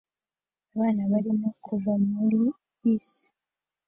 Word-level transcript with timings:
Abana 0.73 1.01
barimo 1.11 1.49
kuva 1.63 1.91
muri 2.11 2.39
bisi 2.79 3.27